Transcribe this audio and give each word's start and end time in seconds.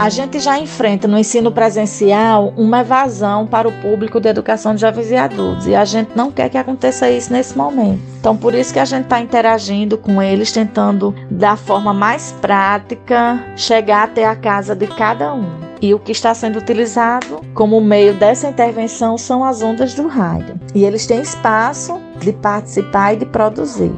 A 0.00 0.08
gente 0.08 0.40
já 0.40 0.58
enfrenta 0.58 1.06
no 1.06 1.18
ensino 1.18 1.52
presencial 1.52 2.54
uma 2.56 2.80
evasão 2.80 3.46
para 3.46 3.68
o 3.68 3.82
público 3.82 4.18
de 4.18 4.30
educação 4.30 4.74
de 4.74 4.80
jovens 4.80 5.10
e 5.10 5.14
adultos 5.14 5.66
e 5.66 5.74
a 5.74 5.84
gente 5.84 6.12
não 6.16 6.32
quer 6.32 6.48
que 6.48 6.56
aconteça 6.56 7.10
isso 7.10 7.30
nesse 7.30 7.54
momento. 7.54 8.00
Então, 8.18 8.34
por 8.34 8.54
isso 8.54 8.72
que 8.72 8.78
a 8.78 8.84
gente 8.86 9.02
está 9.04 9.20
interagindo 9.20 9.98
com 9.98 10.22
eles, 10.22 10.52
tentando 10.52 11.14
da 11.30 11.54
forma 11.54 11.92
mais 11.92 12.32
prática 12.40 13.44
chegar 13.54 14.04
até 14.04 14.24
a 14.24 14.34
casa 14.34 14.74
de 14.74 14.86
cada 14.86 15.34
um. 15.34 15.50
E 15.82 15.92
o 15.92 15.98
que 15.98 16.12
está 16.12 16.32
sendo 16.32 16.58
utilizado 16.58 17.42
como 17.52 17.78
meio 17.78 18.14
dessa 18.14 18.48
intervenção 18.48 19.18
são 19.18 19.44
as 19.44 19.60
ondas 19.60 19.92
do 19.92 20.08
rádio. 20.08 20.58
E 20.74 20.82
eles 20.82 21.06
têm 21.06 21.20
espaço 21.20 22.00
de 22.18 22.32
participar 22.32 23.12
e 23.12 23.16
de 23.18 23.26
produzir. 23.26 23.92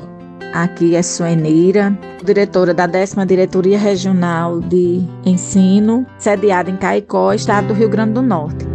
Aqui 0.52 0.94
é 0.94 1.02
Suenira, 1.02 1.98
diretora 2.22 2.74
da 2.74 2.86
10 2.86 3.14
Diretoria 3.26 3.78
Regional 3.78 4.60
de 4.60 5.00
Ensino, 5.24 6.06
sediada 6.18 6.70
em 6.70 6.76
Caicó, 6.76 7.32
estado 7.32 7.68
do 7.68 7.74
Rio 7.74 7.88
Grande 7.88 8.12
do 8.12 8.22
Norte. 8.22 8.66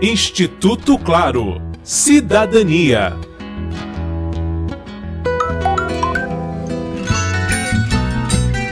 Instituto 0.00 0.96
Claro. 0.98 1.60
Cidadania. 1.82 3.16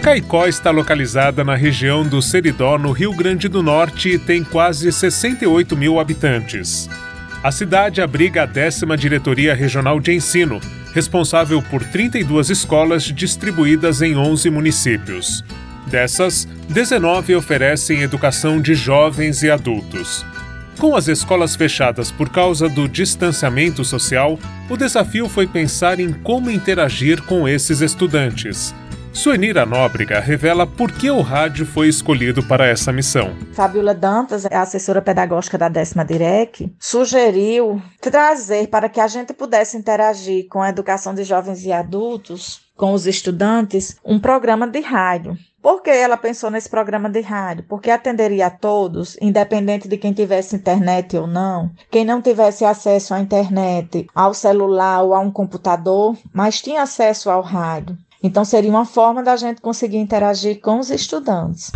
Caicó 0.03 0.47
está 0.47 0.71
localizada 0.71 1.45
na 1.45 1.55
região 1.55 2.07
do 2.07 2.23
Seridó, 2.23 2.79
no 2.79 2.93
Rio 2.93 3.15
Grande 3.15 3.47
do 3.47 3.63
Norte, 3.63 4.11
e 4.11 4.19
tem 4.19 4.43
quase 4.43 4.91
68 4.91 5.77
mil 5.77 6.01
habitantes. 6.01 6.89
A 7.47 7.53
cidade 7.53 8.03
abriga 8.03 8.43
a 8.43 8.45
décima 8.45 8.97
Diretoria 8.97 9.55
Regional 9.55 10.01
de 10.01 10.13
Ensino, 10.13 10.61
responsável 10.93 11.63
por 11.63 11.81
32 11.81 12.51
escolas 12.51 13.05
distribuídas 13.05 14.03
em 14.03 14.17
11 14.17 14.51
municípios. 14.51 15.45
Dessas, 15.87 16.49
19 16.69 17.37
oferecem 17.37 18.03
educação 18.03 18.61
de 18.61 18.75
jovens 18.75 19.45
e 19.45 19.49
adultos. 19.49 20.27
Com 20.77 20.97
as 20.97 21.07
escolas 21.07 21.55
fechadas 21.55 22.11
por 22.11 22.31
causa 22.31 22.69
do 22.69 22.89
distanciamento 22.89 23.85
social, 23.85 24.41
o 24.69 24.77
desafio 24.77 25.29
foi 25.29 25.47
pensar 25.47 26.01
em 26.01 26.13
como 26.13 26.51
interagir 26.51 27.23
com 27.23 27.49
esses 27.49 27.81
estudantes. 27.81 28.75
Suenira 29.17 29.65
Nóbrega 29.65 30.21
revela 30.21 30.67
por 30.67 30.93
que 30.93 31.11
o 31.11 31.23
rádio 31.23 31.65
foi 31.65 31.89
escolhido 31.89 32.43
para 32.43 32.67
essa 32.67 32.93
missão. 32.93 33.35
Fabiola 33.55 33.95
Dantas, 33.95 34.45
a 34.45 34.61
assessora 34.61 35.01
pedagógica 35.01 35.57
da 35.57 35.71
décima 35.71 36.05
DIREC, 36.05 36.71
sugeriu 36.79 37.81
trazer 37.99 38.69
para 38.69 38.91
que 38.91 39.01
a 39.01 39.09
gente 39.09 39.33
pudesse 39.33 39.75
interagir 39.75 40.47
com 40.51 40.61
a 40.61 40.69
educação 40.69 41.15
de 41.15 41.25
jovens 41.25 41.65
e 41.65 41.73
adultos, 41.73 42.61
com 42.77 42.93
os 42.93 43.07
estudantes, 43.07 43.97
um 44.05 44.21
programa 44.21 44.69
de 44.69 44.81
rádio. 44.81 45.35
Por 45.63 45.83
que 45.83 45.91
ela 45.91 46.19
pensou 46.19 46.51
nesse 46.51 46.69
programa 46.69 47.09
de 47.09 47.23
rádio? 47.23 47.65
Porque 47.67 47.91
atenderia 47.91 48.49
a 48.49 48.51
todos, 48.51 49.17
independente 49.21 49.89
de 49.89 49.97
quem 49.97 50.13
tivesse 50.13 50.55
internet 50.55 51.17
ou 51.17 51.27
não, 51.27 51.71
quem 51.91 52.05
não 52.05 52.21
tivesse 52.21 52.67
acesso 52.67 53.15
à 53.15 53.19
internet, 53.19 54.07
ao 54.15 54.35
celular 54.35 55.03
ou 55.03 55.15
a 55.15 55.21
um 55.21 55.31
computador, 55.31 56.17
mas 56.33 56.61
tinha 56.61 56.83
acesso 56.83 57.31
ao 57.31 57.41
rádio. 57.41 57.97
Então 58.27 58.45
seria 58.45 58.71
uma 58.71 58.85
forma 58.85 59.23
da 59.23 59.37
gente 59.37 59.61
conseguir 59.61 59.99
interagir 59.99 60.61
com 60.61 60.81
os 60.81 60.91
estudantes. 60.91 61.71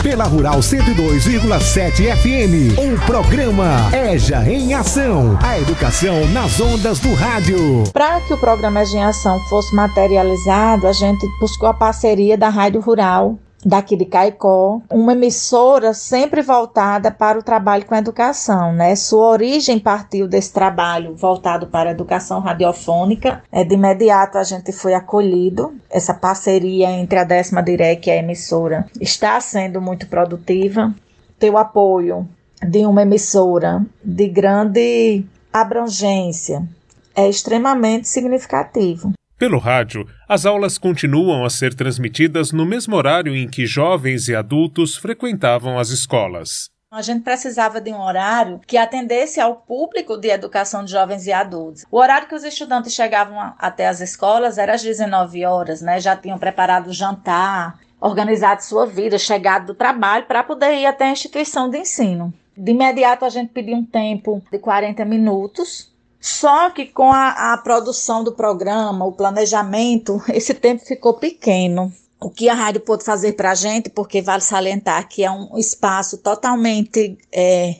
Pela 0.00 0.24
Rural 0.24 0.60
102,7 0.60 2.14
FM, 2.16 2.78
o 2.78 3.04
programa 3.04 3.90
EJA 3.92 4.48
em 4.48 4.72
Ação. 4.72 5.36
A 5.42 5.58
educação 5.58 6.24
nas 6.28 6.60
ondas 6.60 7.00
do 7.00 7.12
rádio. 7.14 7.82
Para 7.92 8.20
que 8.20 8.32
o 8.32 8.38
programa 8.38 8.82
EJA 8.82 8.98
em 8.98 9.02
Ação 9.02 9.40
fosse 9.48 9.74
materializado, 9.74 10.86
a 10.86 10.92
gente 10.92 11.26
buscou 11.40 11.68
a 11.68 11.74
parceria 11.74 12.38
da 12.38 12.48
Rádio 12.48 12.80
Rural 12.80 13.36
daqui 13.64 13.96
de 13.96 14.04
Caicó, 14.04 14.80
uma 14.90 15.12
emissora 15.12 15.92
sempre 15.92 16.42
voltada 16.42 17.10
para 17.10 17.38
o 17.38 17.42
trabalho 17.42 17.84
com 17.84 17.94
a 17.94 17.98
educação, 17.98 18.72
né? 18.72 18.94
Sua 18.94 19.28
origem 19.28 19.78
partiu 19.78 20.28
desse 20.28 20.52
trabalho 20.52 21.14
voltado 21.16 21.66
para 21.66 21.90
a 21.90 21.92
educação 21.92 22.40
radiofônica. 22.40 23.42
É, 23.50 23.64
de 23.64 23.74
imediato 23.74 24.38
a 24.38 24.44
gente 24.44 24.72
foi 24.72 24.94
acolhido. 24.94 25.74
Essa 25.90 26.14
parceria 26.14 26.90
entre 26.90 27.18
a 27.18 27.24
décima 27.24 27.62
direc 27.62 28.08
e 28.08 28.12
a 28.12 28.16
emissora 28.16 28.86
está 29.00 29.40
sendo 29.40 29.80
muito 29.80 30.06
produtiva. 30.06 30.94
Ter 31.38 31.50
o 31.50 31.58
apoio 31.58 32.28
de 32.66 32.84
uma 32.86 33.02
emissora 33.02 33.84
de 34.02 34.28
grande 34.28 35.24
abrangência 35.52 36.66
é 37.14 37.28
extremamente 37.28 38.08
significativo. 38.08 39.12
Pelo 39.38 39.58
rádio, 39.58 40.04
as 40.28 40.44
aulas 40.44 40.76
continuam 40.76 41.44
a 41.44 41.50
ser 41.50 41.72
transmitidas 41.72 42.50
no 42.50 42.66
mesmo 42.66 42.96
horário 42.96 43.36
em 43.36 43.48
que 43.48 43.66
jovens 43.66 44.26
e 44.26 44.34
adultos 44.34 44.96
frequentavam 44.96 45.78
as 45.78 45.90
escolas. 45.90 46.70
A 46.90 47.02
gente 47.02 47.22
precisava 47.22 47.80
de 47.80 47.92
um 47.92 48.00
horário 48.00 48.60
que 48.66 48.76
atendesse 48.76 49.40
ao 49.40 49.54
público 49.54 50.16
de 50.16 50.28
educação 50.28 50.84
de 50.84 50.90
jovens 50.90 51.24
e 51.28 51.32
adultos. 51.32 51.84
O 51.88 51.98
horário 51.98 52.26
que 52.26 52.34
os 52.34 52.42
estudantes 52.42 52.92
chegavam 52.92 53.54
até 53.56 53.86
as 53.86 54.00
escolas 54.00 54.58
era 54.58 54.74
às 54.74 54.82
19 54.82 55.44
horas, 55.44 55.80
né? 55.82 56.00
Já 56.00 56.16
tinham 56.16 56.38
preparado 56.38 56.88
o 56.88 56.92
jantar, 56.92 57.78
organizado 58.00 58.64
sua 58.64 58.86
vida, 58.86 59.20
chegado 59.20 59.66
do 59.66 59.74
trabalho 59.74 60.26
para 60.26 60.42
poder 60.42 60.74
ir 60.74 60.86
até 60.86 61.04
a 61.04 61.12
instituição 61.12 61.70
de 61.70 61.78
ensino. 61.78 62.34
De 62.56 62.72
imediato 62.72 63.24
a 63.24 63.28
gente 63.28 63.52
pediu 63.52 63.76
um 63.76 63.84
tempo 63.84 64.42
de 64.50 64.58
40 64.58 65.04
minutos 65.04 65.96
só 66.20 66.70
que 66.70 66.86
com 66.86 67.12
a, 67.12 67.52
a 67.52 67.58
produção 67.58 68.24
do 68.24 68.32
programa, 68.32 69.04
o 69.04 69.12
planejamento, 69.12 70.22
esse 70.32 70.54
tempo 70.54 70.84
ficou 70.84 71.14
pequeno. 71.14 71.92
O 72.20 72.28
que 72.28 72.48
a 72.48 72.54
rádio 72.54 72.80
pôde 72.80 73.04
fazer 73.04 73.34
para 73.34 73.52
a 73.52 73.54
gente, 73.54 73.88
porque 73.88 74.20
vale 74.20 74.42
salientar 74.42 75.08
que 75.08 75.22
é 75.22 75.30
um 75.30 75.56
espaço 75.56 76.18
totalmente 76.18 77.16
é, 77.30 77.76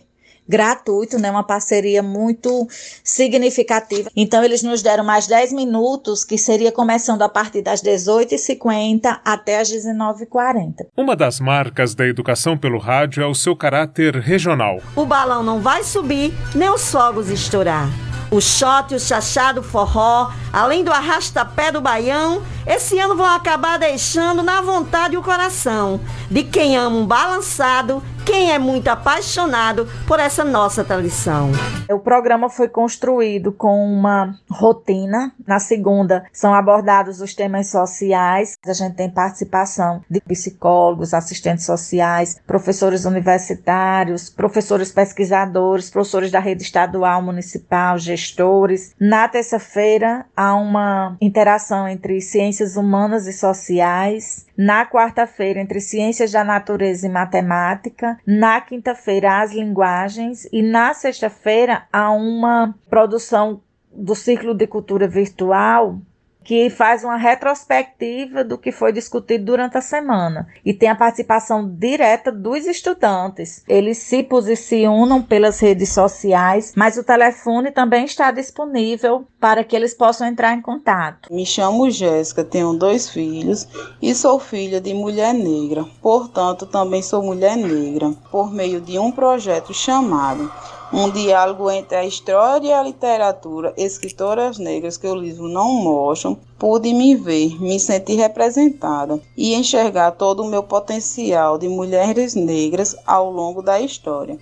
gratuito, 0.49 1.19
né? 1.19 1.31
Uma 1.31 1.43
parceria 1.43 2.03
muito 2.03 2.67
significativa. 3.05 4.09
Então, 4.17 4.43
eles 4.43 4.63
nos 4.63 4.81
deram 4.81 5.05
mais 5.05 5.27
10 5.27 5.53
minutos, 5.53 6.25
que 6.25 6.39
seria 6.39 6.73
começando 6.73 7.23
a 7.23 7.29
partir 7.29 7.63
das 7.63 7.83
18h50 7.83 9.21
até 9.25 9.59
as 9.59 9.71
19h40. 9.71 10.87
Uma 10.97 11.15
das 11.15 11.39
marcas 11.41 11.95
da 11.95 12.07
educação 12.07 12.57
pelo 12.57 12.79
rádio 12.79 13.23
é 13.23 13.27
o 13.27 13.35
seu 13.35 13.55
caráter 13.55 14.15
regional. 14.17 14.81
O 14.97 15.05
balão 15.05 15.43
não 15.43 15.61
vai 15.61 15.85
subir, 15.85 16.33
nem 16.55 16.71
os 16.71 16.91
fogos 16.91 17.29
estourar. 17.29 18.08
O 18.31 18.41
shot, 18.41 18.95
o 18.95 19.01
chachado, 19.01 19.61
o 19.61 19.65
forró, 19.65 20.31
além 20.53 20.85
do 20.85 20.93
arrasta-pé 20.93 21.73
do 21.73 21.81
baião, 21.81 22.43
esse 22.67 22.99
ano 22.99 23.17
vão 23.17 23.25
acabar 23.25 23.79
deixando 23.79 24.43
na 24.43 24.61
vontade 24.61 25.17
o 25.17 25.23
coração 25.23 25.99
de 26.31 26.43
quem 26.43 26.77
ama 26.77 26.97
um 26.97 27.07
balançado, 27.07 28.03
quem 28.29 28.53
é 28.53 28.59
muito 28.59 28.89
apaixonado 28.89 29.89
por 30.07 30.21
essa 30.21 30.45
nossa 30.45 30.85
tradição. 30.85 31.51
O 31.91 31.99
programa 31.99 32.51
foi 32.51 32.69
construído 32.69 33.51
com 33.51 33.83
uma 33.83 34.39
rotina. 34.51 35.33
Na 35.47 35.59
segunda, 35.59 36.27
são 36.31 36.53
abordados 36.53 37.23
os 37.23 37.35
temas 37.35 37.71
sociais. 37.71 38.59
A 38.67 38.75
gente 38.75 38.97
tem 38.97 39.09
participação 39.09 40.03
de 40.11 40.21
psicólogos, 40.21 41.15
assistentes 41.15 41.65
sociais, 41.65 42.39
professores 42.47 43.07
universitários, 43.07 44.29
professores 44.29 44.93
pesquisadores, 44.93 45.89
professores 45.89 46.31
da 46.31 46.39
rede 46.39 46.63
estadual, 46.63 47.23
municipal, 47.23 47.97
gestores. 47.97 48.95
Na 49.01 49.27
terça-feira, 49.27 50.27
há 50.37 50.55
uma 50.55 51.17
interação 51.19 51.89
entre 51.89 52.21
ciências 52.21 52.77
humanas 52.77 53.27
e 53.27 53.33
sociais. 53.33 54.47
Na 54.55 54.85
quarta-feira, 54.85 55.61
entre 55.61 55.81
ciências 55.81 56.33
da 56.33 56.45
natureza 56.45 57.07
e 57.07 57.11
matemática. 57.11 58.18
Na 58.27 58.61
quinta-feira, 58.61 59.41
as 59.41 59.53
linguagens. 59.53 60.49
E 60.53 60.63
na 60.63 60.95
sexta-feira, 60.95 61.87
há 61.93 62.11
uma 62.11 62.75
produção 62.89 63.63
do 63.93 64.15
Círculo 64.15 64.55
de 64.55 64.67
Cultura 64.67 65.09
Virtual 65.09 65.99
que 66.49 66.71
faz 66.71 67.05
uma 67.05 67.19
retrospectiva 67.19 68.43
do 68.43 68.57
que 68.57 68.73
foi 68.73 68.91
discutido 68.91 69.45
durante 69.45 69.77
a 69.77 69.83
semana 69.83 70.49
e 70.65 70.73
tem 70.73 70.89
a 70.89 70.95
participação 70.95 71.69
direta 71.69 72.33
dos 72.33 72.65
estudantes. 72.65 73.63
Eles 73.69 73.99
se 73.99 74.23
posicionam 74.23 75.21
pelas 75.21 75.61
redes 75.61 75.91
sociais, 75.91 76.73
mas 76.75 76.97
o 76.97 77.05
telefone 77.05 77.71
também 77.71 78.07
está 78.07 78.31
disponível 78.31 79.27
para 79.39 79.63
que 79.63 79.77
eles 79.77 79.93
possam 79.93 80.27
entrar 80.27 80.55
em 80.55 80.63
contato. 80.63 81.31
Me 81.31 81.45
chamo 81.45 81.91
Jéssica, 81.91 82.43
tenho 82.43 82.73
dois 82.73 83.11
filhos 83.11 83.69
e 84.01 84.15
sou 84.15 84.41
filha 84.41 84.81
de 84.81 84.95
mulher 84.95 85.35
negra. 85.35 85.85
Portanto, 86.01 86.65
também 86.65 87.03
sou 87.03 87.23
mulher 87.23 87.59
negra 87.59 88.11
por 88.31 88.51
meio 88.51 88.81
de 88.81 88.99
um 88.99 89.13
projeto 89.13 89.75
chamado 89.75 90.51
um 90.93 91.11
diálogo 91.11 91.71
entre 91.71 91.97
a 91.97 92.05
história 92.05 92.69
e 92.69 92.73
a 92.73 92.83
literatura, 92.83 93.75
escritoras 93.77 94.59
negras 94.59 94.97
que 94.97 95.07
o 95.07 95.15
livro 95.15 95.49
não 95.49 95.71
mostram, 95.75 96.39
pude 96.59 96.93
me 96.95 97.15
ver, 97.15 97.61
me 97.61 97.79
sentir 97.79 98.15
representada 98.15 99.21
e 99.37 99.55
enxergar 99.55 100.13
todo 100.13 100.43
o 100.43 100.49
meu 100.49 100.63
potencial 100.63 101.59
de 101.59 101.69
mulheres 101.69 102.35
negras 102.35 102.97
ao 103.07 103.31
longo 103.31 103.63
da 103.63 103.81
história. 103.81 104.39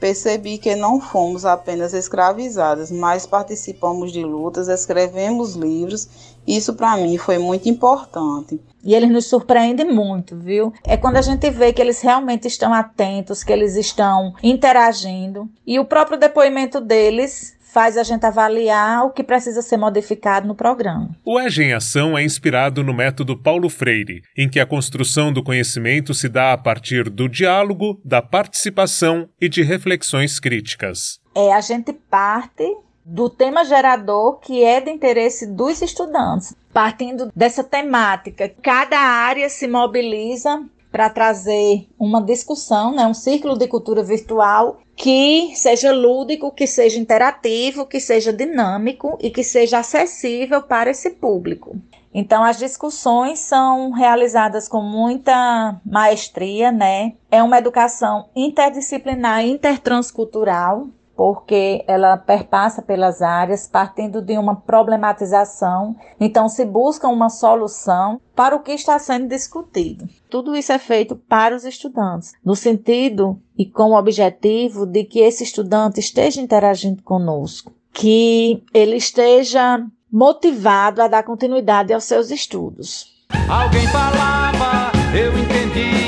Percebi 0.00 0.58
que 0.58 0.74
não 0.74 1.00
fomos 1.00 1.46
apenas 1.46 1.94
escravizadas, 1.94 2.90
mas 2.90 3.24
participamos 3.24 4.12
de 4.12 4.22
lutas, 4.24 4.68
escrevemos 4.68 5.54
livros 5.54 6.33
Isso 6.46 6.74
para 6.74 6.96
mim 6.96 7.16
foi 7.16 7.38
muito 7.38 7.68
importante. 7.68 8.60
E 8.82 8.94
eles 8.94 9.10
nos 9.10 9.26
surpreendem 9.26 9.90
muito, 9.90 10.36
viu? 10.36 10.72
É 10.84 10.96
quando 10.96 11.16
a 11.16 11.22
gente 11.22 11.50
vê 11.50 11.72
que 11.72 11.80
eles 11.80 12.02
realmente 12.02 12.46
estão 12.46 12.72
atentos, 12.72 13.42
que 13.42 13.52
eles 13.52 13.76
estão 13.76 14.34
interagindo. 14.42 15.48
E 15.66 15.78
o 15.78 15.84
próprio 15.86 16.18
depoimento 16.18 16.80
deles 16.80 17.54
faz 17.74 17.96
a 17.96 18.04
gente 18.04 18.24
avaliar 18.24 19.04
o 19.04 19.10
que 19.10 19.24
precisa 19.24 19.60
ser 19.60 19.76
modificado 19.76 20.46
no 20.46 20.54
programa. 20.54 21.10
O 21.24 21.40
EGE 21.40 21.64
em 21.64 21.72
Ação 21.72 22.16
é 22.16 22.22
inspirado 22.22 22.84
no 22.84 22.94
método 22.94 23.36
Paulo 23.36 23.68
Freire, 23.68 24.22
em 24.38 24.48
que 24.48 24.60
a 24.60 24.66
construção 24.66 25.32
do 25.32 25.42
conhecimento 25.42 26.14
se 26.14 26.28
dá 26.28 26.52
a 26.52 26.58
partir 26.58 27.10
do 27.10 27.28
diálogo, 27.28 28.00
da 28.04 28.22
participação 28.22 29.28
e 29.40 29.48
de 29.48 29.64
reflexões 29.64 30.38
críticas. 30.38 31.18
É, 31.34 31.52
a 31.52 31.60
gente 31.60 31.92
parte 31.92 32.64
do 33.04 33.28
tema 33.28 33.64
gerador 33.64 34.38
que 34.40 34.64
é 34.64 34.80
de 34.80 34.90
interesse 34.90 35.46
dos 35.46 35.82
estudantes. 35.82 36.54
Partindo 36.72 37.30
dessa 37.36 37.62
temática, 37.62 38.52
cada 38.62 38.98
área 38.98 39.48
se 39.48 39.68
mobiliza 39.68 40.64
para 40.90 41.10
trazer 41.10 41.88
uma 41.98 42.22
discussão, 42.22 42.94
né, 42.94 43.04
um 43.04 43.14
círculo 43.14 43.58
de 43.58 43.66
cultura 43.66 44.02
virtual 44.02 44.78
que 44.96 45.52
seja 45.56 45.92
lúdico, 45.92 46.52
que 46.52 46.68
seja 46.68 47.00
interativo, 47.00 47.84
que 47.84 47.98
seja 47.98 48.32
dinâmico 48.32 49.18
e 49.20 49.28
que 49.28 49.42
seja 49.42 49.80
acessível 49.80 50.62
para 50.62 50.90
esse 50.90 51.10
público. 51.10 51.76
Então, 52.14 52.44
as 52.44 52.58
discussões 52.58 53.40
são 53.40 53.90
realizadas 53.90 54.68
com 54.68 54.80
muita 54.80 55.80
maestria, 55.84 56.70
né? 56.70 57.14
É 57.28 57.42
uma 57.42 57.58
educação 57.58 58.28
interdisciplinar, 58.36 59.44
intertranscultural, 59.44 60.86
porque 61.16 61.84
ela 61.86 62.16
perpassa 62.16 62.82
pelas 62.82 63.22
áreas, 63.22 63.68
partindo 63.68 64.20
de 64.20 64.36
uma 64.36 64.56
problematização. 64.56 65.96
Então, 66.18 66.48
se 66.48 66.64
busca 66.64 67.08
uma 67.08 67.28
solução 67.28 68.20
para 68.34 68.56
o 68.56 68.60
que 68.60 68.72
está 68.72 68.98
sendo 68.98 69.28
discutido. 69.28 70.08
Tudo 70.28 70.56
isso 70.56 70.72
é 70.72 70.78
feito 70.78 71.16
para 71.16 71.54
os 71.54 71.64
estudantes, 71.64 72.32
no 72.44 72.56
sentido 72.56 73.40
e 73.56 73.64
com 73.64 73.90
o 73.90 73.98
objetivo 73.98 74.86
de 74.86 75.04
que 75.04 75.20
esse 75.20 75.44
estudante 75.44 76.00
esteja 76.00 76.40
interagindo 76.40 77.02
conosco, 77.02 77.72
que 77.92 78.62
ele 78.72 78.96
esteja 78.96 79.84
motivado 80.10 81.02
a 81.02 81.08
dar 81.08 81.22
continuidade 81.22 81.92
aos 81.92 82.04
seus 82.04 82.30
estudos. 82.30 83.14
Alguém 83.48 83.86
falava, 83.88 84.92
eu 85.16 85.36
entendia, 85.36 86.03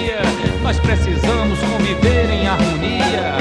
nós 0.67 0.81
precisamos 0.81 1.61
conviver 1.61 2.29
em 2.29 2.49
harmonia. 2.49 2.97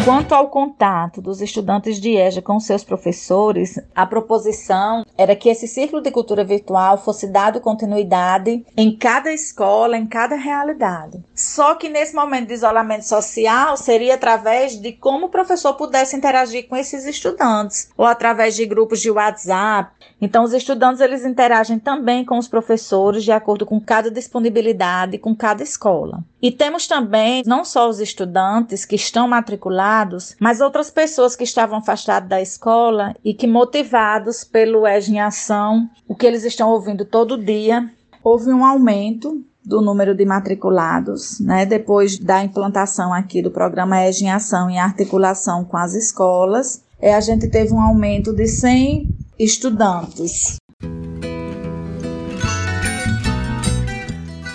Quanto 0.06 0.36
ao 0.36 0.48
contato 0.48 1.20
dos 1.20 1.42
estudantes 1.42 2.00
de 2.00 2.16
EJA 2.16 2.40
com 2.40 2.60
seus 2.60 2.84
professores, 2.84 3.80
a 3.96 4.06
proposição 4.06 5.04
era 5.18 5.36
que 5.36 5.50
esse 5.50 5.68
círculo 5.68 6.04
de 6.04 6.12
cultura 6.12 6.44
virtual 6.44 7.00
fosse 7.00 7.26
dado 7.26 7.60
continuidade 7.60 8.64
em 8.78 8.96
cada 8.96 9.34
escola, 9.34 9.98
em 9.98 10.06
cada 10.06 10.36
realidade. 10.36 11.20
Só 11.34 11.74
que 11.74 11.90
nesse 11.90 12.14
momento 12.14 12.50
de 12.50 12.54
isolamento 12.54 13.08
social 13.08 13.76
seria 13.76 14.14
através 14.14 14.80
de 14.80 14.92
como 14.92 15.26
o 15.26 15.30
professor 15.30 15.74
pudesse 15.74 16.16
interagir 16.16 16.68
com 16.70 16.76
esses 16.76 17.06
estudantes, 17.06 17.90
ou 17.98 18.06
através 18.06 18.56
de 18.56 18.68
grupos 18.68 19.02
de 19.02 19.10
WhatsApp. 19.10 19.90
Então, 20.22 20.44
os 20.44 20.54
estudantes 20.54 21.02
eles 21.02 21.26
interagem 21.26 21.80
também 21.80 22.24
com 22.24 22.38
os 22.38 22.48
professores 22.48 23.24
de 23.24 23.32
acordo 23.32 23.66
com 23.66 23.82
cada 23.82 24.12
disponibilidade, 24.12 25.18
com 25.18 25.36
cada 25.36 25.64
escola. 25.64 26.24
E 26.40 26.52
temos 26.52 26.86
também 26.86 27.15
não 27.46 27.64
só 27.64 27.90
os 27.90 28.00
estudantes 28.00 28.86
que 28.86 28.96
estão 28.96 29.28
matriculados, 29.28 30.36
mas 30.40 30.62
outras 30.62 30.90
pessoas 30.90 31.36
que 31.36 31.44
estavam 31.44 31.80
afastadas 31.80 32.30
da 32.30 32.42
escola 32.42 33.16
e 33.24 33.34
que, 33.34 33.48
motivados 33.48 34.44
pelo 34.44 34.88
EG 34.88 35.12
em 35.12 35.20
Ação, 35.20 35.90
o 36.08 36.16
que 36.16 36.26
eles 36.26 36.44
estão 36.44 36.70
ouvindo 36.70 37.06
todo 37.06 37.38
dia, 37.38 37.90
houve 38.24 38.52
um 38.52 38.66
aumento 38.66 39.44
do 39.64 39.82
número 39.82 40.14
de 40.14 40.26
matriculados, 40.26 41.40
né? 41.40 41.66
Depois 41.66 42.20
da 42.20 42.44
implantação 42.44 43.14
aqui 43.14 43.42
do 43.42 43.50
programa 43.50 44.06
EG 44.06 44.24
em 44.24 44.32
Ação 44.32 44.70
em 44.70 44.80
articulação 44.80 45.66
com 45.66 45.78
as 45.78 45.94
escolas, 45.94 46.84
é, 47.00 47.14
a 47.14 47.20
gente 47.20 47.48
teve 47.50 47.74
um 47.74 47.82
aumento 47.82 48.34
de 48.34 48.48
100 48.48 49.10
estudantes. 49.38 50.58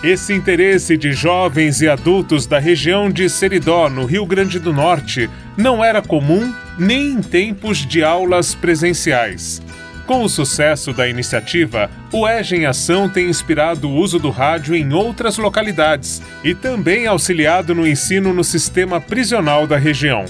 Esse 0.02 0.32
interesse 0.32 0.96
de 0.96 1.12
jovens 1.12 1.82
e 1.82 1.88
adultos 1.88 2.46
da 2.46 2.58
região 2.58 3.10
de 3.10 3.28
Seridó, 3.28 3.90
no 3.90 4.06
Rio 4.06 4.24
Grande 4.24 4.58
do 4.58 4.72
Norte, 4.72 5.28
não 5.58 5.84
era 5.84 6.00
comum 6.00 6.54
nem 6.78 7.12
em 7.12 7.20
tempos 7.20 7.86
de 7.86 8.02
aulas 8.02 8.54
presenciais. 8.54 9.60
Com 10.06 10.24
o 10.24 10.28
sucesso 10.28 10.94
da 10.94 11.06
iniciativa, 11.06 11.90
o 12.10 12.26
EGE 12.26 12.56
em 12.56 12.64
Ação 12.64 13.10
tem 13.10 13.28
inspirado 13.28 13.90
o 13.90 13.94
uso 13.94 14.18
do 14.18 14.30
rádio 14.30 14.74
em 14.74 14.90
outras 14.90 15.36
localidades 15.36 16.22
e 16.42 16.54
também 16.54 17.06
auxiliado 17.06 17.74
no 17.74 17.86
ensino 17.86 18.32
no 18.32 18.42
sistema 18.42 19.02
prisional 19.02 19.66
da 19.66 19.76
região. 19.76 20.24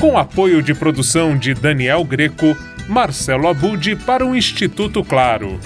Com 0.00 0.18
apoio 0.18 0.60
de 0.60 0.74
produção 0.74 1.38
de 1.38 1.54
Daniel 1.54 2.02
Greco, 2.02 2.56
Marcelo 2.88 3.46
Abud 3.46 3.94
para 4.04 4.26
o 4.26 4.34
Instituto 4.34 5.04
Claro. 5.04 5.60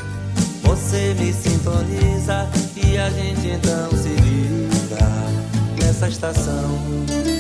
Você 0.77 1.15
me 1.15 1.33
sintoniza 1.33 2.49
e 2.77 2.99
a 2.99 3.09
gente 3.09 3.49
então 3.49 3.91
se 3.93 4.09
liga 4.09 5.09
nessa 5.81 6.09
estação. 6.09 7.36